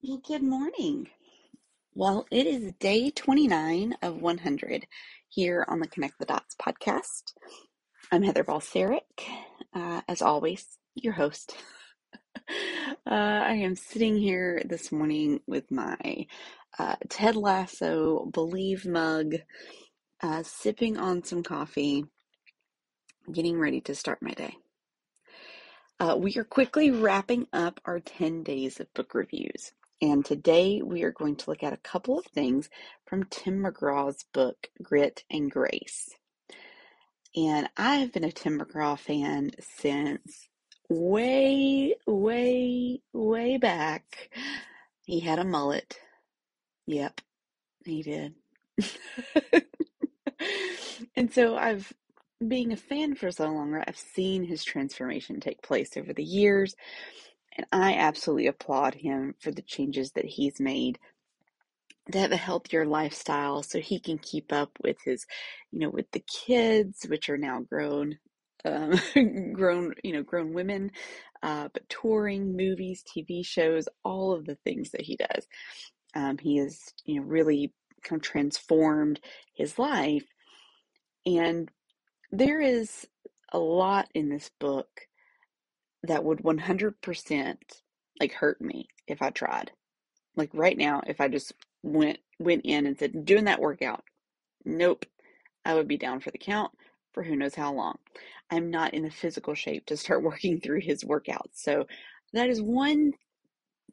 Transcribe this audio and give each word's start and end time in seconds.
Well, 0.00 0.18
good 0.24 0.44
morning. 0.44 1.08
Well, 1.92 2.24
it 2.30 2.46
is 2.46 2.72
day 2.78 3.10
29 3.10 3.96
of 4.00 4.22
100 4.22 4.86
here 5.28 5.66
on 5.68 5.80
the 5.80 5.88
Connect 5.88 6.20
the 6.20 6.24
Dots 6.24 6.54
podcast. 6.54 7.34
I'm 8.12 8.22
Heather 8.22 8.44
Balseric, 8.44 9.00
uh, 9.74 10.02
as 10.06 10.22
always, 10.22 10.78
your 10.94 11.14
host. 11.14 11.56
Uh, 13.06 13.10
I 13.10 13.54
am 13.54 13.74
sitting 13.74 14.16
here 14.16 14.62
this 14.64 14.92
morning 14.92 15.40
with 15.46 15.70
my 15.70 16.26
uh, 16.78 16.96
Ted 17.08 17.36
Lasso 17.36 18.26
Believe 18.26 18.86
mug, 18.86 19.34
uh, 20.22 20.42
sipping 20.44 20.96
on 20.96 21.24
some 21.24 21.42
coffee, 21.42 22.04
getting 23.32 23.58
ready 23.58 23.80
to 23.82 23.94
start 23.94 24.22
my 24.22 24.32
day. 24.32 24.56
Uh, 26.00 26.16
we 26.18 26.36
are 26.36 26.44
quickly 26.44 26.90
wrapping 26.90 27.46
up 27.52 27.80
our 27.84 28.00
10 28.00 28.42
days 28.44 28.80
of 28.80 28.92
book 28.94 29.14
reviews. 29.14 29.72
And 30.00 30.24
today 30.24 30.80
we 30.82 31.02
are 31.02 31.10
going 31.10 31.36
to 31.36 31.50
look 31.50 31.62
at 31.62 31.72
a 31.72 31.78
couple 31.78 32.18
of 32.18 32.26
things 32.26 32.70
from 33.06 33.24
Tim 33.24 33.62
McGraw's 33.64 34.24
book, 34.32 34.68
Grit 34.80 35.24
and 35.30 35.50
Grace. 35.50 36.10
And 37.34 37.68
I 37.76 37.96
have 37.96 38.12
been 38.12 38.24
a 38.24 38.30
Tim 38.30 38.60
McGraw 38.60 38.98
fan 38.98 39.50
since 39.60 40.48
way, 40.88 41.96
way, 42.06 43.00
way 43.12 43.56
back. 43.56 44.30
He 45.04 45.20
had 45.20 45.38
a 45.38 45.44
mullet. 45.44 45.98
Yep, 46.86 47.20
he 47.84 48.02
did. 48.02 48.34
and 51.16 51.32
so 51.32 51.56
I've 51.56 51.92
being 52.46 52.72
a 52.72 52.76
fan 52.76 53.16
for 53.16 53.32
so 53.32 53.48
long, 53.50 53.74
I've 53.74 53.98
seen 53.98 54.44
his 54.44 54.62
transformation 54.62 55.40
take 55.40 55.60
place 55.60 55.96
over 55.96 56.12
the 56.12 56.24
years, 56.24 56.76
and 57.58 57.66
I 57.72 57.94
absolutely 57.94 58.46
applaud 58.46 58.94
him 58.94 59.34
for 59.40 59.50
the 59.50 59.62
changes 59.62 60.12
that 60.12 60.24
he's 60.24 60.60
made 60.60 60.98
to 62.12 62.18
have 62.18 62.32
a 62.32 62.36
healthier 62.36 62.86
lifestyle 62.86 63.62
so 63.62 63.80
he 63.80 64.00
can 64.00 64.18
keep 64.18 64.52
up 64.52 64.70
with 64.82 64.96
his, 65.04 65.26
you 65.72 65.80
know, 65.80 65.90
with 65.90 66.10
the 66.12 66.24
kids, 66.46 67.04
which 67.08 67.28
are 67.28 67.38
now 67.38 67.60
grown, 67.60 68.18
um, 68.64 68.94
grown, 69.52 69.94
you 70.02 70.12
know, 70.12 70.22
grown 70.22 70.54
women, 70.54 70.90
uh, 71.42 71.68
but 71.74 71.88
touring, 71.88 72.56
movies, 72.56 73.04
TV 73.04 73.44
shows, 73.44 73.88
all 74.04 74.32
of 74.32 74.46
the 74.46 74.56
things 74.64 74.90
that 74.92 75.02
he 75.02 75.16
does. 75.16 75.46
Um, 76.14 76.38
he 76.38 76.58
has, 76.58 76.80
you 77.04 77.16
know, 77.20 77.26
really 77.26 77.74
kind 78.02 78.20
of 78.20 78.24
transformed 78.26 79.20
his 79.54 79.78
life. 79.78 80.24
And 81.26 81.70
there 82.32 82.60
is 82.60 83.06
a 83.52 83.58
lot 83.58 84.08
in 84.14 84.30
this 84.30 84.50
book 84.60 84.88
that 86.02 86.24
would 86.24 86.38
100% 86.38 87.56
like 88.20 88.32
hurt 88.32 88.60
me 88.60 88.88
if 89.06 89.22
I 89.22 89.30
tried. 89.30 89.72
Like 90.36 90.50
right 90.52 90.76
now, 90.76 91.02
if 91.06 91.20
I 91.20 91.28
just 91.28 91.52
went 91.82 92.18
went 92.38 92.62
in 92.64 92.86
and 92.86 92.98
said 92.98 93.24
doing 93.24 93.44
that 93.44 93.60
workout, 93.60 94.04
nope, 94.64 95.04
I 95.64 95.74
would 95.74 95.88
be 95.88 95.96
down 95.96 96.20
for 96.20 96.30
the 96.30 96.38
count 96.38 96.70
for 97.12 97.22
who 97.22 97.36
knows 97.36 97.54
how 97.54 97.72
long. 97.72 97.98
I'm 98.50 98.70
not 98.70 98.94
in 98.94 99.02
the 99.02 99.10
physical 99.10 99.54
shape 99.54 99.86
to 99.86 99.96
start 99.96 100.22
working 100.24 100.60
through 100.60 100.80
his 100.80 101.04
workouts. 101.04 101.54
So 101.54 101.86
that 102.32 102.48
is 102.48 102.62
one 102.62 103.12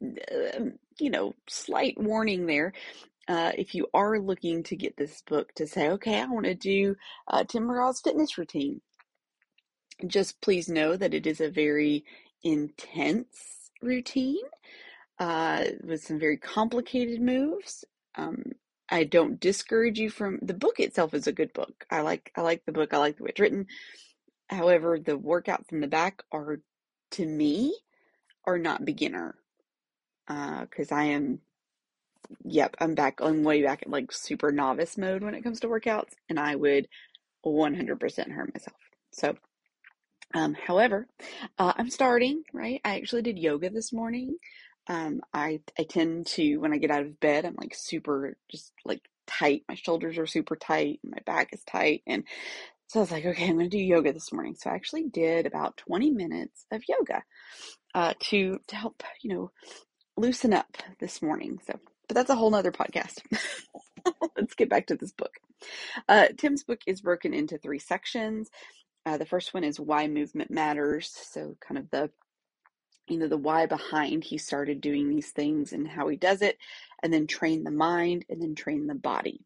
uh, 0.02 0.60
you 0.98 1.10
know, 1.10 1.34
slight 1.48 1.94
warning 1.98 2.46
there. 2.46 2.72
Uh, 3.28 3.52
if 3.56 3.74
you 3.74 3.86
are 3.92 4.18
looking 4.18 4.62
to 4.62 4.76
get 4.76 4.96
this 4.96 5.22
book 5.22 5.52
to 5.54 5.66
say, 5.66 5.88
okay, 5.90 6.20
I 6.20 6.26
want 6.26 6.46
to 6.46 6.54
do 6.54 6.94
uh, 7.28 7.44
Tim 7.44 7.64
McGraw's 7.64 8.00
fitness 8.00 8.38
routine, 8.38 8.80
just 10.06 10.40
please 10.40 10.68
know 10.68 10.96
that 10.96 11.14
it 11.14 11.26
is 11.26 11.40
a 11.40 11.50
very 11.50 12.04
intense 12.44 13.70
routine 13.82 14.44
uh, 15.18 15.64
with 15.84 16.04
some 16.04 16.20
very 16.20 16.38
complicated 16.38 17.22
moves. 17.22 17.84
Um, 18.16 18.44
I 18.90 19.04
don't 19.04 19.40
discourage 19.40 19.98
you 19.98 20.10
from 20.10 20.38
the 20.42 20.54
book 20.54 20.80
itself 20.80 21.14
is 21.14 21.26
a 21.28 21.32
good 21.32 21.52
book. 21.54 21.86
I 21.90 22.02
like 22.02 22.32
I 22.36 22.42
like 22.42 22.64
the 22.66 22.72
book. 22.72 22.94
I 22.94 22.98
like 22.98 23.18
the 23.18 23.24
way 23.24 23.30
it's 23.30 23.40
written. 23.40 23.68
However, 24.48 24.98
the 24.98 25.18
workouts 25.18 25.72
in 25.72 25.80
the 25.80 25.88
back 25.88 26.22
are 26.32 26.60
to 27.12 27.26
me 27.26 27.76
are 28.46 28.58
not 28.58 28.84
beginner. 28.84 29.36
Uh, 30.28 30.66
cuz 30.66 30.92
I 30.92 31.04
am 31.04 31.40
yep, 32.44 32.76
I'm 32.80 32.94
back 32.94 33.20
I'm 33.20 33.44
way 33.44 33.62
back 33.62 33.82
at 33.82 33.90
like 33.90 34.12
super 34.12 34.52
novice 34.52 34.98
mode 34.98 35.22
when 35.24 35.34
it 35.34 35.42
comes 35.42 35.60
to 35.60 35.68
workouts 35.68 36.14
and 36.28 36.40
I 36.40 36.56
would 36.56 36.88
100% 37.46 38.32
hurt 38.32 38.54
myself. 38.54 38.76
So 39.12 39.36
um, 40.34 40.54
however, 40.54 41.08
uh, 41.58 41.72
I'm 41.76 41.90
starting, 41.90 42.42
right? 42.52 42.80
I 42.84 42.96
actually 42.96 43.22
did 43.22 43.38
yoga 43.38 43.70
this 43.70 43.92
morning. 43.92 44.36
Um, 44.88 45.20
I, 45.32 45.60
I 45.78 45.84
tend 45.84 46.26
to, 46.28 46.58
when 46.58 46.72
I 46.72 46.78
get 46.78 46.90
out 46.90 47.02
of 47.02 47.18
bed, 47.20 47.44
I'm 47.44 47.56
like 47.56 47.74
super, 47.74 48.36
just 48.50 48.72
like 48.84 49.02
tight. 49.26 49.62
My 49.68 49.74
shoulders 49.74 50.18
are 50.18 50.26
super 50.26 50.56
tight. 50.56 51.00
My 51.04 51.18
back 51.26 51.52
is 51.52 51.62
tight. 51.64 52.02
And 52.06 52.24
so 52.88 53.00
I 53.00 53.02
was 53.02 53.10
like, 53.10 53.26
okay, 53.26 53.48
I'm 53.48 53.56
going 53.56 53.68
to 53.68 53.76
do 53.76 53.82
yoga 53.82 54.12
this 54.12 54.32
morning. 54.32 54.54
So 54.54 54.70
I 54.70 54.74
actually 54.74 55.04
did 55.04 55.46
about 55.46 55.76
20 55.78 56.10
minutes 56.10 56.66
of 56.70 56.82
yoga 56.88 57.22
uh, 57.94 58.14
to, 58.30 58.60
to 58.68 58.76
help, 58.76 59.02
you 59.22 59.34
know, 59.34 59.50
loosen 60.16 60.52
up 60.52 60.76
this 61.00 61.20
morning. 61.20 61.58
So, 61.66 61.78
but 62.08 62.14
that's 62.14 62.30
a 62.30 62.36
whole 62.36 62.50
nother 62.50 62.72
podcast. 62.72 63.22
Let's 64.36 64.54
get 64.54 64.70
back 64.70 64.86
to 64.86 64.96
this 64.96 65.12
book. 65.12 65.32
Uh, 66.08 66.28
Tim's 66.36 66.62
book 66.62 66.80
is 66.86 67.00
broken 67.00 67.34
into 67.34 67.58
three 67.58 67.80
sections. 67.80 68.50
Uh, 69.06 69.16
the 69.18 69.26
first 69.26 69.54
one 69.54 69.64
is 69.64 69.80
why 69.80 70.08
movement 70.08 70.50
matters. 70.50 71.10
So, 71.30 71.56
kind 71.66 71.78
of 71.78 71.90
the 71.90 72.10
you 73.08 73.18
know 73.18 73.28
the 73.28 73.36
why 73.38 73.66
behind 73.66 74.24
he 74.24 74.38
started 74.38 74.80
doing 74.80 75.08
these 75.08 75.30
things 75.30 75.72
and 75.72 75.86
how 75.88 76.08
he 76.08 76.16
does 76.16 76.42
it, 76.42 76.58
and 77.02 77.12
then 77.12 77.26
train 77.26 77.64
the 77.64 77.70
mind 77.70 78.24
and 78.28 78.42
then 78.42 78.54
train 78.54 78.86
the 78.86 78.94
body. 78.96 79.40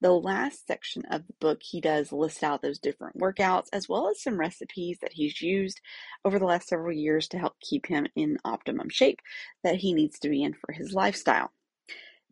The 0.00 0.12
last 0.12 0.66
section 0.66 1.04
of 1.10 1.26
the 1.26 1.34
book, 1.40 1.60
he 1.62 1.80
does 1.80 2.12
list 2.12 2.44
out 2.44 2.62
those 2.62 2.78
different 2.78 3.18
workouts 3.18 3.68
as 3.72 3.88
well 3.88 4.08
as 4.08 4.22
some 4.22 4.38
recipes 4.38 4.98
that 5.00 5.12
he's 5.14 5.40
used 5.42 5.80
over 6.24 6.38
the 6.38 6.44
last 6.46 6.68
several 6.68 6.92
years 6.92 7.28
to 7.28 7.38
help 7.38 7.54
keep 7.60 7.86
him 7.86 8.06
in 8.16 8.38
optimum 8.44 8.88
shape 8.90 9.20
that 9.64 9.76
he 9.76 9.94
needs 9.94 10.18
to 10.20 10.28
be 10.28 10.42
in 10.42 10.54
for 10.54 10.72
his 10.72 10.92
lifestyle. 10.92 11.52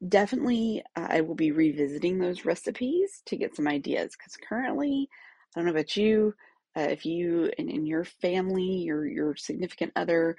Definitely, 0.06 0.82
I 0.96 1.20
will 1.20 1.36
be 1.36 1.52
revisiting 1.52 2.18
those 2.18 2.44
recipes 2.44 3.22
to 3.26 3.36
get 3.36 3.54
some 3.54 3.68
ideas 3.68 4.16
because 4.16 4.36
currently, 4.36 5.08
I 5.54 5.60
don't 5.60 5.66
know 5.66 5.72
about 5.72 5.96
you, 5.96 6.34
uh, 6.76 6.80
if 6.82 7.06
you 7.06 7.50
and 7.58 7.70
in 7.70 7.86
your 7.86 8.04
family, 8.04 8.62
your 8.84 9.06
your 9.06 9.36
significant 9.36 9.92
other, 9.96 10.36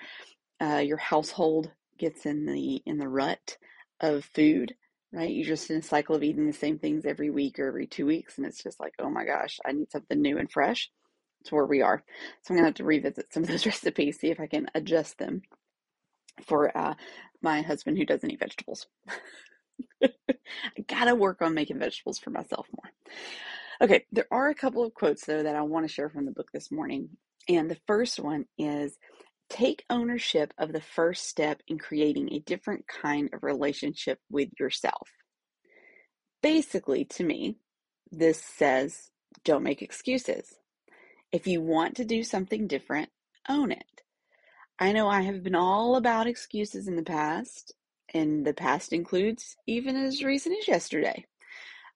uh, 0.62 0.78
your 0.86 0.98
household 0.98 1.72
gets 2.00 2.26
in 2.26 2.46
the 2.46 2.82
in 2.86 2.98
the 2.98 3.10
rut 3.10 3.58
of 4.02 4.26
food, 4.26 4.76
right? 5.12 5.32
You're 5.32 5.46
just 5.48 5.70
in 5.70 5.78
a 5.78 5.82
cycle 5.82 6.16
of 6.16 6.24
eating 6.24 6.48
the 6.48 6.54
same 6.54 6.80
things 6.80 7.06
every 7.06 7.30
week 7.30 7.60
or 7.60 7.68
every 7.68 7.88
two 7.88 8.06
weeks, 8.06 8.38
and 8.38 8.46
it's 8.48 8.64
just 8.64 8.80
like, 8.80 8.94
oh 9.00 9.10
my 9.10 9.26
gosh, 9.26 9.60
I 9.66 9.72
need 9.74 9.92
something 9.92 10.22
new 10.22 10.38
and 10.38 10.52
fresh. 10.52 10.90
It's 11.42 11.52
where 11.52 11.66
we 11.66 11.82
are. 11.82 12.04
So 12.44 12.54
I'm 12.54 12.58
gonna 12.58 12.68
have 12.68 12.76
to 12.76 12.86
revisit 12.86 13.34
some 13.34 13.44
of 13.44 13.50
those 13.50 13.66
recipes, 13.68 14.20
see 14.20 14.30
if 14.32 14.40
I 14.40 14.48
can 14.48 14.68
adjust 14.76 15.18
them 15.20 15.42
for 16.46 16.76
uh, 16.78 16.94
my 17.42 17.62
husband 17.62 17.98
who 17.98 18.06
doesn't 18.06 18.30
eat 18.32 18.40
vegetables. 18.40 18.88
I 20.04 20.10
gotta 20.88 21.16
work 21.16 21.42
on 21.42 21.54
making 21.54 21.80
vegetables 21.80 22.20
for 22.20 22.30
myself 22.30 22.68
more. 22.76 22.92
Okay, 23.84 24.06
there 24.14 24.28
are 24.32 24.48
a 24.48 24.56
couple 24.56 24.86
of 24.86 24.94
quotes 24.94 25.26
though 25.26 25.44
that 25.44 25.58
I 25.58 25.62
want 25.62 25.86
to 25.86 25.94
share 25.94 26.08
from 26.08 26.26
the 26.26 26.32
book 26.32 26.48
this 26.54 26.72
morning. 26.72 27.10
And 27.50 27.70
the 27.70 27.82
first 27.86 28.18
one 28.18 28.46
is 28.58 28.98
take 29.50 29.84
ownership 29.90 30.54
of 30.58 30.72
the 30.72 30.80
first 30.80 31.28
step 31.28 31.60
in 31.68 31.78
creating 31.78 32.32
a 32.32 32.40
different 32.40 32.86
kind 32.88 33.30
of 33.34 33.44
relationship 33.44 34.20
with 34.32 34.48
yourself. 34.58 35.10
Basically, 36.42 37.04
to 37.06 37.26
me, 37.26 37.58
this 38.10 38.42
says 38.42 39.10
don't 39.44 39.64
make 39.64 39.82
excuses. 39.82 40.56
If 41.34 41.46
you 41.46 41.60
want 41.60 41.98
to 41.98 42.06
do 42.06 42.24
something 42.24 42.68
different, 42.68 43.10
own 43.50 43.74
it. 43.74 43.84
I 44.80 44.94
know 44.94 45.10
I 45.10 45.24
have 45.24 45.44
been 45.44 45.56
all 45.56 45.98
about 45.98 46.28
excuses 46.28 46.88
in 46.88 46.96
the 46.96 47.04
past, 47.04 47.74
and 48.14 48.46
the 48.46 48.54
past 48.54 48.94
includes 48.94 49.57
even 49.68 49.98
as 49.98 50.24
recent 50.24 50.57
as 50.62 50.69
yesterday. 50.69 51.25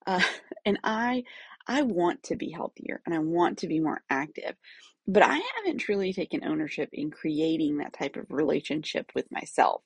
Uh, 0.06 0.22
and 0.66 0.80
I 0.84 1.24
I 1.68 1.82
want 1.82 2.24
to 2.24 2.36
be 2.36 2.50
healthier 2.50 3.02
and 3.06 3.14
I 3.14 3.20
want 3.20 3.60
to 3.60 3.68
be 3.68 3.80
more 3.80 4.02
active, 4.10 4.56
but 5.08 5.24
I 5.24 5.40
haven't 5.58 5.80
truly 5.80 6.14
taken 6.14 6.44
ownership 6.44 6.90
in 6.94 7.12
creating 7.12 7.78
that 7.78 7.94
type 7.94 8.16
of 8.16 8.26
relationship 8.30 9.12
with 9.14 9.32
myself. 9.32 9.82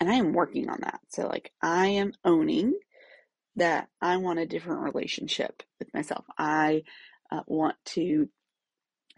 And 0.00 0.10
I 0.10 0.14
am 0.14 0.32
working 0.32 0.68
on 0.68 0.78
that. 0.82 1.00
So, 1.08 1.26
like, 1.26 1.52
I 1.62 1.88
am 1.88 2.12
owning 2.24 2.74
that 3.56 3.88
I 4.00 4.16
want 4.18 4.38
a 4.38 4.46
different 4.46 4.82
relationship 4.82 5.62
with 5.78 5.92
myself. 5.92 6.24
I 6.38 6.84
uh, 7.32 7.40
want 7.46 7.74
to, 7.86 8.28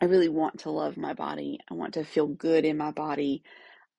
I 0.01 0.07
really 0.07 0.31
want 0.31 0.61
to 0.61 0.71
love 0.71 0.97
my 0.97 1.13
body. 1.13 1.59
I 1.71 1.75
want 1.75 1.95
to 1.95 2.05
feel 2.05 2.27
good 2.27 2.65
in 2.65 2.79
my 2.79 2.93
body. 2.93 3.43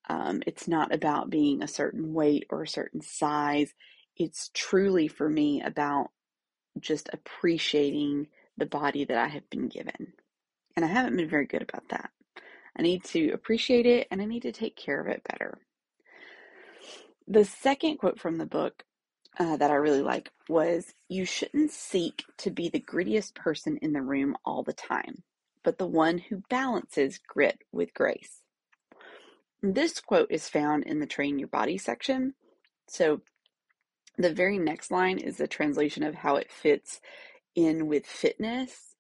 Um, 0.10 0.42
it's 0.48 0.68
not 0.68 0.94
about 0.94 1.30
being 1.30 1.62
a 1.62 1.68
certain 1.68 2.14
weight 2.14 2.46
or 2.50 2.64
a 2.64 2.68
certain 2.68 3.02
size. 3.02 3.72
It's 4.18 4.50
truly 4.54 5.08
for 5.08 5.30
me 5.30 5.62
about 5.62 6.08
just 6.80 7.10
appreciating 7.14 8.28
the 8.58 8.66
body 8.66 9.06
that 9.06 9.18
I 9.18 9.28
have 9.28 9.50
been 9.50 9.68
given. 9.68 10.14
And 10.76 10.86
I 10.86 10.88
haven't 10.90 11.18
been 11.18 11.30
very 11.30 11.46
good 11.46 11.62
about 11.62 11.90
that. 11.90 12.12
I 12.78 12.82
need 12.82 13.04
to 13.06 13.32
appreciate 13.32 13.86
it 13.86 14.08
and 14.12 14.22
I 14.22 14.26
need 14.26 14.44
to 14.44 14.52
take 14.52 14.76
care 14.76 15.02
of 15.02 15.08
it 15.08 15.24
better. 15.30 15.60
The 17.28 17.46
second 17.46 17.98
quote 17.98 18.20
from 18.20 18.38
the 18.38 18.46
book 18.46 18.84
uh, 19.40 19.58
that 19.58 19.72
I 19.72 19.76
really 19.76 20.02
like 20.02 20.32
was 20.50 20.94
You 21.10 21.26
shouldn't 21.26 21.72
seek 21.72 22.26
to 22.38 22.52
be 22.52 22.70
the 22.70 22.80
grittiest 22.80 23.36
person 23.36 23.78
in 23.82 23.94
the 23.94 24.02
room 24.02 24.36
all 24.46 24.64
the 24.64 24.74
time, 24.74 25.24
but 25.64 25.78
the 25.78 25.88
one 25.88 26.18
who 26.18 26.44
balances 26.50 27.20
grit 27.28 27.60
with 27.72 27.94
grace. 27.94 28.42
This 29.62 30.00
quote 30.00 30.32
is 30.32 30.50
found 30.50 30.84
in 30.86 31.00
the 31.00 31.06
Train 31.06 31.40
Your 31.40 31.48
Body 31.48 31.78
section. 31.78 32.34
So 32.88 33.22
the 34.18 34.34
very 34.34 34.58
next 34.58 34.92
line 34.92 35.18
is 35.18 35.40
a 35.40 35.48
translation 35.48 36.04
of 36.04 36.16
how 36.16 36.36
it 36.36 36.52
fits 36.52 37.02
in 37.56 37.88
with 37.88 38.06
fitness. 38.06 38.96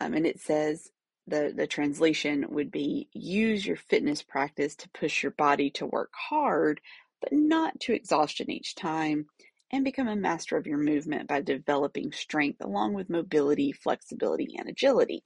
Um, 0.00 0.14
and 0.14 0.26
it 0.26 0.40
says, 0.40 0.90
the, 1.26 1.52
the 1.54 1.66
translation 1.66 2.46
would 2.48 2.70
be 2.70 3.08
use 3.12 3.64
your 3.64 3.76
fitness 3.76 4.22
practice 4.22 4.74
to 4.76 4.90
push 4.90 5.22
your 5.22 5.32
body 5.32 5.70
to 5.70 5.86
work 5.86 6.10
hard, 6.14 6.80
but 7.20 7.32
not 7.32 7.78
to 7.80 7.92
exhaustion 7.92 8.50
each 8.50 8.74
time, 8.74 9.26
and 9.70 9.84
become 9.84 10.08
a 10.08 10.16
master 10.16 10.56
of 10.56 10.66
your 10.66 10.78
movement 10.78 11.28
by 11.28 11.40
developing 11.40 12.10
strength 12.12 12.60
along 12.60 12.94
with 12.94 13.10
mobility, 13.10 13.70
flexibility, 13.70 14.56
and 14.58 14.68
agility. 14.68 15.22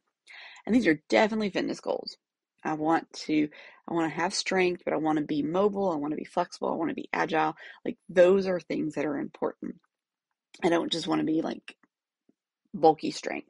And 0.67 0.75
these 0.75 0.87
are 0.87 1.01
definitely 1.09 1.51
fitness 1.51 1.81
goals. 1.81 2.17
I 2.65 2.75
want 2.75 3.13
to 3.27 3.49
I 3.89 3.95
want 3.95 4.11
to 4.11 4.17
have 4.21 4.35
strength, 4.35 4.83
but 4.85 4.95
I 4.95 4.97
want 4.97 5.19
to 5.19 5.25
be 5.25 5.43
mobile, 5.43 5.91
I 5.91 5.97
want 5.97 6.13
to 6.13 6.17
be 6.17 6.25
flexible, 6.25 6.71
I 6.73 6.77
want 6.77 6.91
to 6.91 6.95
be 6.95 7.09
agile. 7.13 7.55
Like 7.85 7.99
those 8.09 8.47
are 8.47 8.61
things 8.61 8.95
that 8.95 9.05
are 9.05 9.19
important. 9.19 9.77
I 10.63 10.69
don't 10.71 10.93
just 10.93 11.07
want 11.07 11.21
to 11.21 11.27
be 11.27 11.43
like 11.43 11.77
bulky 12.73 13.11
strength. 13.11 13.49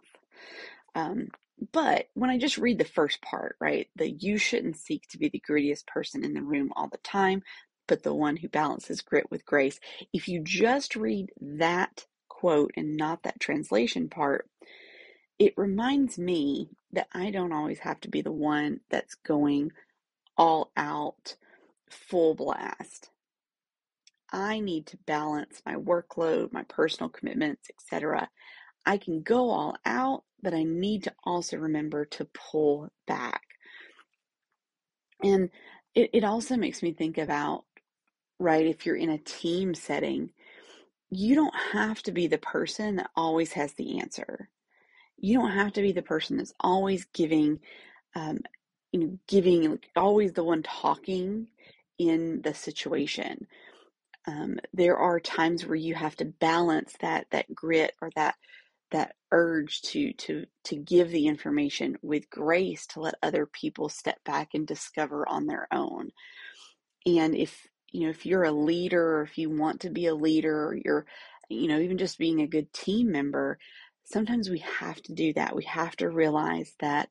Um, 0.95 1.29
but 1.73 2.07
when 2.15 2.31
I 2.31 2.39
just 2.39 2.59
read 2.59 2.79
the 2.79 2.85
first 2.85 3.23
part, 3.23 3.57
right, 3.61 3.89
the 3.97 4.11
you 4.11 4.39
shouldn't 4.39 4.77
seek 4.77 5.09
to 5.11 5.19
be 5.19 5.29
the 5.29 5.43
grittiest 5.49 5.87
person 5.87 6.25
in 6.25 6.35
the 6.35 6.43
room 6.43 6.73
all 6.77 6.89
the 6.89 6.99
time, 6.99 7.43
but 7.87 8.03
the 8.03 8.15
one 8.15 8.37
who 8.37 8.49
balances 8.49 9.01
grit 9.01 9.31
with 9.31 9.47
grace. 9.47 9.79
If 10.13 10.29
you 10.29 10.41
just 10.43 10.97
read 10.97 11.31
that 11.41 12.07
quote 12.29 12.73
and 12.77 12.97
not 12.97 13.23
that 13.23 13.41
translation 13.41 14.09
part, 14.09 14.49
it 15.39 15.55
reminds 15.57 16.19
me 16.19 16.71
that 16.95 17.09
I 17.13 17.31
don't 17.31 17.53
always 17.53 17.81
have 17.81 18.01
to 18.01 18.09
be 18.09 18.23
the 18.23 18.33
one 18.33 18.81
that's 18.91 19.15
going 19.15 19.73
all 20.37 20.73
out, 20.77 21.37
full 21.91 22.35
blast. 22.35 23.11
I 24.33 24.61
need 24.61 24.87
to 24.89 24.97
balance 25.07 25.63
my 25.65 25.75
workload, 25.77 26.53
my 26.53 26.65
personal 26.65 27.09
commitments, 27.09 27.69
etc. 27.71 28.29
I 28.85 28.99
can 28.99 29.23
go 29.23 29.51
all 29.51 29.77
out, 29.85 30.25
but 30.43 30.55
I 30.55 30.65
need 30.65 31.05
to 31.05 31.15
also 31.25 31.57
remember 31.57 32.05
to 32.07 32.27
pull 32.27 32.91
back. 33.07 33.43
And 35.23 35.51
it, 35.95 36.11
it 36.13 36.25
also 36.25 36.57
makes 36.57 36.83
me 36.83 36.93
think 36.93 37.19
about, 37.19 37.65
right, 38.39 38.67
if 38.67 38.85
you're 38.85 38.97
in 38.97 39.11
a 39.11 39.19
team 39.19 39.75
setting, 39.75 40.31
you 41.11 41.35
don't 41.35 41.55
have 41.73 42.03
to 42.05 42.13
be 42.13 42.27
the 42.27 42.39
person 42.39 42.97
that 42.97 43.11
always 43.17 43.53
has 43.53 43.75
the 43.75 44.01
answer. 44.01 44.49
You 45.25 45.39
don't 45.39 45.53
have 45.53 45.73
to 45.75 45.83
be 45.83 45.93
the 45.93 46.03
person 46.03 46.37
that's 46.37 46.55
always 46.61 47.07
giving, 47.15 47.61
um, 48.15 48.41
you 48.93 49.01
know, 49.01 49.19
giving, 49.29 49.79
always 49.97 50.33
the 50.35 50.45
one 50.45 50.63
talking 50.63 51.49
in 51.99 52.43
the 52.43 52.55
situation. 52.55 53.47
Um, 54.27 54.59
there 54.73 54.99
are 54.99 55.21
times 55.21 55.67
where 55.67 55.77
you 55.77 55.95
have 55.95 56.17
to 56.17 56.27
balance 56.27 56.95
that 57.01 57.27
that 57.31 57.55
grit 57.55 57.93
or 58.03 58.11
that 58.17 58.37
that 58.93 59.15
urge 59.33 59.83
to 59.83 60.13
to 60.15 60.47
to 60.65 60.77
give 60.77 61.11
the 61.11 61.27
information 61.27 61.97
with 62.03 62.31
grace 62.31 62.87
to 62.89 63.01
let 63.01 63.15
other 63.23 63.47
people 63.47 63.89
step 63.89 64.19
back 64.25 64.51
and 64.55 64.67
discover 64.67 65.29
on 65.29 65.47
their 65.47 65.69
own 65.73 66.11
and 67.07 67.35
if 67.35 67.67
you 67.93 68.03
know 68.03 68.11
if 68.11 68.27
you're 68.27 68.45
a 68.45 68.53
leader 68.53 69.19
or 69.19 69.23
if 69.23 69.39
you 69.39 69.51
want 69.51 69.81
to 69.81 69.91
be 69.91 70.07
a 70.07 70.15
leader 70.15 70.67
or 70.69 70.77
you're 70.77 71.07
you 71.49 71.69
know 71.69 71.79
even 71.79 71.99
just 71.99 72.19
being 72.19 72.41
a 72.41 72.47
good 72.47 72.73
team 72.73 73.11
member 73.11 73.59
sometimes 74.05 74.51
we 74.51 74.59
have 74.61 75.01
to 75.03 75.13
do 75.13 75.33
that 75.33 75.55
we 75.57 75.65
have 75.65 75.97
to 75.97 76.09
realize 76.09 76.75
that 76.81 77.11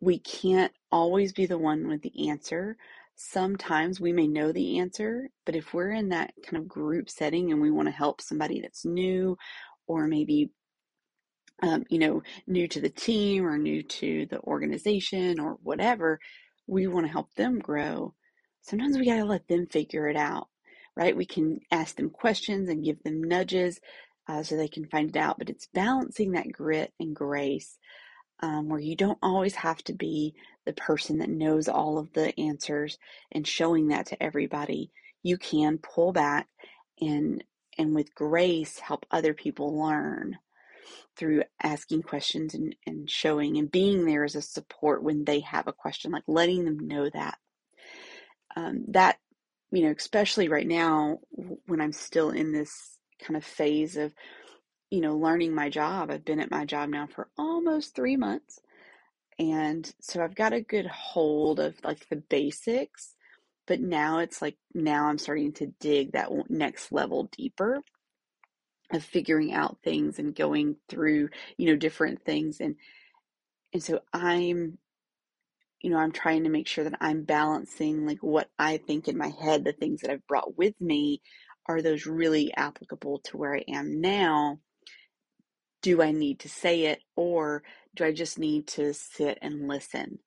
we 0.00 0.18
can't 0.18 0.72
always 0.92 1.32
be 1.32 1.46
the 1.46 1.58
one 1.58 1.88
with 1.88 2.02
the 2.02 2.28
answer 2.30 2.76
sometimes 3.16 4.00
we 4.00 4.12
may 4.12 4.26
know 4.26 4.52
the 4.52 4.78
answer 4.78 5.28
but 5.44 5.56
if 5.56 5.74
we're 5.74 5.90
in 5.92 6.08
that 6.08 6.32
kind 6.44 6.62
of 6.62 6.68
group 6.68 7.10
setting 7.10 7.52
and 7.52 7.60
we 7.60 7.70
want 7.70 7.86
to 7.88 7.92
help 7.92 8.20
somebody 8.20 8.60
that's 8.60 8.84
new 8.84 9.36
or 9.86 10.06
maybe 10.06 10.50
um, 11.62 11.84
you 11.90 11.98
know, 11.98 12.22
new 12.46 12.66
to 12.68 12.80
the 12.80 12.88
team 12.88 13.46
or 13.46 13.58
new 13.58 13.82
to 13.82 14.26
the 14.30 14.40
organization 14.40 15.38
or 15.40 15.58
whatever, 15.62 16.18
we 16.66 16.86
want 16.86 17.06
to 17.06 17.12
help 17.12 17.34
them 17.34 17.58
grow. 17.58 18.14
Sometimes 18.62 18.96
we 18.98 19.06
got 19.06 19.16
to 19.16 19.24
let 19.24 19.48
them 19.48 19.66
figure 19.66 20.08
it 20.08 20.16
out, 20.16 20.48
right? 20.96 21.16
We 21.16 21.26
can 21.26 21.60
ask 21.70 21.96
them 21.96 22.10
questions 22.10 22.68
and 22.68 22.84
give 22.84 23.02
them 23.02 23.22
nudges 23.22 23.80
uh, 24.30 24.44
so 24.44 24.56
they 24.56 24.68
can 24.68 24.86
find 24.86 25.10
it 25.10 25.16
out, 25.16 25.38
but 25.38 25.50
it's 25.50 25.66
balancing 25.74 26.32
that 26.32 26.52
grit 26.52 26.92
and 27.00 27.16
grace 27.16 27.78
um, 28.40 28.68
where 28.68 28.78
you 28.78 28.94
don't 28.94 29.18
always 29.22 29.56
have 29.56 29.82
to 29.84 29.92
be 29.92 30.34
the 30.66 30.72
person 30.72 31.18
that 31.18 31.28
knows 31.28 31.68
all 31.68 31.98
of 31.98 32.12
the 32.12 32.38
answers 32.38 32.96
and 33.32 33.44
showing 33.44 33.88
that 33.88 34.06
to 34.06 34.22
everybody. 34.22 34.92
You 35.24 35.36
can 35.36 35.78
pull 35.78 36.12
back 36.12 36.46
and 37.00 37.42
and 37.76 37.92
with 37.94 38.14
grace 38.14 38.78
help 38.78 39.04
other 39.10 39.34
people 39.34 39.80
learn 39.80 40.38
through 41.16 41.42
asking 41.60 42.02
questions 42.02 42.54
and, 42.54 42.76
and 42.86 43.10
showing 43.10 43.56
and 43.56 43.70
being 43.70 44.04
there 44.04 44.24
as 44.24 44.36
a 44.36 44.42
support 44.42 45.02
when 45.02 45.24
they 45.24 45.40
have 45.40 45.66
a 45.66 45.72
question, 45.72 46.12
like 46.12 46.24
letting 46.28 46.64
them 46.64 46.86
know 46.86 47.10
that. 47.10 47.38
Um, 48.54 48.84
that, 48.88 49.18
you 49.72 49.82
know, 49.82 49.94
especially 49.96 50.48
right 50.48 50.66
now 50.66 51.18
when 51.66 51.80
I'm 51.80 51.92
still 51.92 52.30
in 52.30 52.52
this 52.52 52.99
kind 53.20 53.36
of 53.36 53.44
phase 53.44 53.96
of, 53.96 54.14
you 54.90 55.00
know, 55.00 55.16
learning 55.16 55.54
my 55.54 55.68
job. 55.70 56.10
I've 56.10 56.24
been 56.24 56.40
at 56.40 56.50
my 56.50 56.64
job 56.64 56.90
now 56.90 57.06
for 57.06 57.28
almost 57.38 57.94
three 57.94 58.16
months. 58.16 58.60
And 59.38 59.90
so 60.00 60.22
I've 60.22 60.34
got 60.34 60.52
a 60.52 60.60
good 60.60 60.86
hold 60.86 61.60
of 61.60 61.74
like 61.84 62.08
the 62.08 62.16
basics, 62.16 63.14
but 63.66 63.80
now 63.80 64.18
it's 64.18 64.42
like, 64.42 64.56
now 64.74 65.06
I'm 65.06 65.18
starting 65.18 65.52
to 65.54 65.72
dig 65.80 66.12
that 66.12 66.30
next 66.50 66.92
level 66.92 67.30
deeper 67.36 67.82
of 68.92 69.04
figuring 69.04 69.52
out 69.52 69.78
things 69.84 70.18
and 70.18 70.34
going 70.34 70.76
through 70.88 71.28
you 71.56 71.66
know 71.66 71.76
different 71.76 72.24
things 72.24 72.60
and 72.60 72.76
and 73.72 73.82
so 73.82 74.00
i'm 74.12 74.78
you 75.80 75.90
know 75.90 75.98
i'm 75.98 76.12
trying 76.12 76.44
to 76.44 76.50
make 76.50 76.66
sure 76.66 76.84
that 76.84 76.96
i'm 77.00 77.22
balancing 77.22 78.06
like 78.06 78.18
what 78.20 78.48
i 78.58 78.76
think 78.78 79.08
in 79.08 79.16
my 79.16 79.28
head 79.28 79.64
the 79.64 79.72
things 79.72 80.00
that 80.00 80.10
i've 80.10 80.26
brought 80.26 80.56
with 80.56 80.74
me 80.80 81.20
are 81.66 81.82
those 81.82 82.06
really 82.06 82.52
applicable 82.54 83.20
to 83.24 83.36
where 83.36 83.54
i 83.54 83.64
am 83.68 84.00
now? 84.00 84.58
Do 85.82 86.02
i 86.02 86.12
need 86.12 86.40
to 86.40 86.48
say 86.48 86.86
it 86.86 87.00
or 87.16 87.62
do 87.94 88.04
i 88.04 88.12
just 88.12 88.38
need 88.38 88.66
to 88.68 88.92
sit 88.94 89.38
and 89.42 89.68
listen? 89.68 90.18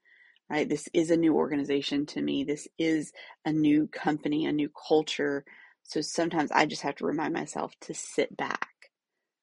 Right? 0.50 0.68
This 0.68 0.88
is 0.94 1.10
a 1.10 1.18
new 1.18 1.34
organization 1.36 2.06
to 2.08 2.22
me. 2.22 2.44
This 2.44 2.68
is 2.78 3.12
a 3.46 3.52
new 3.52 3.88
company 3.88 4.46
a 4.46 4.52
new 4.52 4.70
culture. 4.88 5.46
So 5.84 6.02
sometimes 6.02 6.52
I 6.52 6.66
just 6.66 6.84
have 6.84 6.96
to 6.96 7.06
remind 7.06 7.34
myself 7.34 7.74
to 7.82 7.94
sit 7.94 8.36
back 8.38 8.70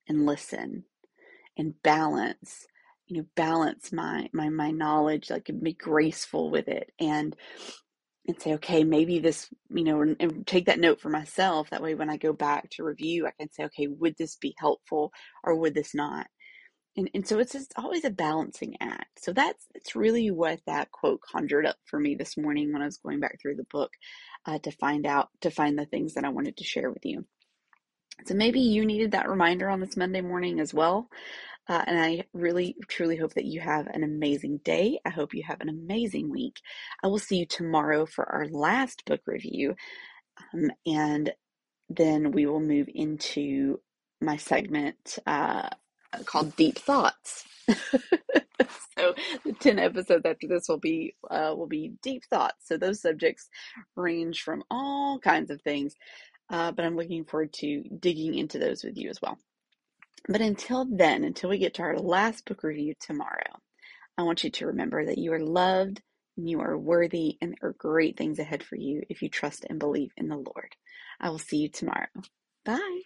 and 0.09 0.27
listen 0.27 0.85
and 1.57 1.75
balance, 1.83 2.67
you 3.07 3.19
know, 3.19 3.27
balance 3.37 3.93
my 3.93 4.29
my 4.33 4.49
my 4.49 4.71
knowledge, 4.71 5.31
like 5.31 5.51
be 5.63 5.73
graceful 5.73 6.51
with 6.51 6.69
it. 6.69 6.93
And 6.99 7.37
and 8.27 8.41
say, 8.41 8.55
okay, 8.55 8.85
maybe 8.85 9.19
this, 9.19 9.49
you 9.71 9.85
know, 9.85 10.03
and, 10.03 10.47
take 10.47 10.67
that 10.67 10.79
note 10.81 11.01
for 11.01 11.09
myself. 11.11 11.71
That 11.71 11.83
way 11.83 11.95
when 11.95 12.11
I 12.11 12.17
go 12.17 12.33
back 12.33 12.71
to 12.71 12.85
review, 12.85 13.27
I 13.27 13.33
can 13.39 13.51
say, 13.53 13.65
okay, 13.65 13.87
would 13.89 14.17
this 14.19 14.37
be 14.37 14.55
helpful 14.59 15.13
or 15.45 15.57
would 15.57 15.75
this 15.75 15.95
not? 15.95 16.27
And, 16.97 17.11
and 17.15 17.27
so 17.27 17.39
it's 17.39 17.53
just 17.53 17.73
always 17.77 18.05
a 18.05 18.11
balancing 18.11 18.77
act. 18.81 19.23
So 19.23 19.33
that's 19.33 19.65
it's 19.75 19.97
really 19.97 20.31
what 20.31 20.61
that 20.67 20.91
quote 20.91 21.21
conjured 21.23 21.67
up 21.67 21.77
for 21.87 21.99
me 21.99 22.15
this 22.17 22.37
morning 22.37 22.73
when 22.73 22.83
I 22.83 22.87
was 22.87 22.99
going 22.99 23.21
back 23.21 23.39
through 23.41 23.57
the 23.57 23.67
book 23.71 23.93
uh, 24.47 24.59
to 24.61 24.71
find 24.73 25.07
out 25.07 25.29
to 25.43 25.51
find 25.51 25.79
the 25.79 25.87
things 25.87 26.15
that 26.15 26.25
I 26.25 26.31
wanted 26.31 26.57
to 26.59 26.65
share 26.65 26.91
with 26.91 27.05
you. 27.05 27.25
So 28.27 28.35
maybe 28.35 28.61
you 28.61 28.85
needed 28.85 29.13
that 29.13 29.31
reminder 29.31 29.69
on 29.71 29.81
this 29.81 29.97
Monday 29.97 30.21
morning 30.21 30.61
as 30.61 30.75
well. 30.75 31.09
Uh, 31.71 31.85
and 31.87 32.01
I 32.01 32.25
really, 32.35 32.77
truly 32.89 33.17
hope 33.17 33.35
that 33.35 33.47
you 33.47 33.61
have 33.61 33.87
an 33.87 34.03
amazing 34.05 34.59
day. 34.65 34.99
I 35.07 35.11
hope 35.11 35.35
you 35.35 35.45
have 35.45 35.61
an 35.61 35.71
amazing 35.71 36.29
week. 36.29 36.61
I 37.05 37.07
will 37.07 37.21
see 37.21 37.39
you 37.39 37.47
tomorrow 37.47 38.07
for 38.07 38.29
our 38.29 38.49
last 38.49 39.05
book 39.07 39.21
review. 39.27 39.77
Um, 40.53 40.73
and 40.85 41.33
then 41.89 42.33
we 42.33 42.47
will 42.47 42.61
move 42.61 42.89
into 42.93 43.81
my 44.21 44.37
segment 44.37 45.21
uh, 45.29 45.69
called 46.27 46.57
Deep 46.57 46.79
Thoughts. 46.79 47.45
so 47.69 49.15
the 49.45 49.53
10 49.61 49.79
episodes 49.79 50.27
after 50.27 50.49
this 50.49 50.69
will 50.69 50.79
be 50.79 51.15
uh, 51.31 51.55
will 51.57 51.69
be 51.69 51.93
deep 52.03 52.25
thoughts 52.27 52.67
so 52.67 52.77
those 52.77 53.01
subjects 53.01 53.49
range 53.97 54.43
from 54.43 54.63
all 54.71 55.19
kinds 55.21 55.51
of 55.51 55.63
things 55.63 55.95
uh, 56.51 56.73
but 56.73 56.85
i'm 56.85 56.97
looking 56.97 57.25
forward 57.25 57.53
to 57.53 57.85
digging 58.01 58.35
into 58.35 58.59
those 58.59 58.85
with 58.85 58.97
you 58.99 59.09
as 59.11 59.21
well 59.23 59.39
but 60.29 60.41
until 60.43 60.87
then 60.91 61.25
until 61.25 61.51
we 61.51 61.59
get 61.59 61.75
to 61.75 61.83
our 61.83 61.99
last 61.99 62.47
book 62.47 62.63
review 62.65 62.95
tomorrow 63.01 63.61
i 64.19 64.23
want 64.23 64.45
you 64.45 64.51
to 64.51 64.67
remember 64.67 65.05
that 65.07 65.19
you 65.19 65.33
are 65.33 65.41
loved 65.41 66.03
and 66.39 66.51
You 66.51 66.61
are 66.63 66.79
worthy, 66.79 67.39
and 67.43 67.57
there 67.61 67.71
are 67.71 67.75
great 67.75 68.19
things 68.19 68.41
ahead 68.41 68.63
for 68.65 68.77
you 68.77 69.03
if 69.11 69.23
you 69.23 69.31
trust 69.31 69.67
and 69.71 69.79
believe 69.79 70.13
in 70.19 70.29
the 70.29 70.37
Lord. 70.37 70.77
I 71.21 71.31
will 71.31 71.39
see 71.39 71.59
you 71.59 71.71
tomorrow. 71.71 72.09
Bye. 72.65 73.03